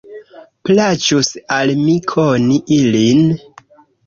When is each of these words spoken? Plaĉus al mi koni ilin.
Plaĉus 0.69 1.29
al 1.57 1.75
mi 1.83 1.99
koni 2.13 2.59
ilin. 2.79 3.23